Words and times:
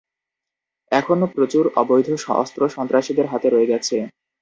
এখনো 0.91 1.25
প্রচুর 1.35 1.63
অবৈধ 1.75 2.07
অস্ত্র 2.35 2.61
সন্ত্রাসীদের 2.75 3.27
হাতে 3.31 3.47
রয়ে 3.49 3.69
গেছে। 3.71 3.97